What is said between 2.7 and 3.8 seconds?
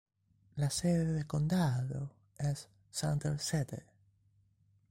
Center City.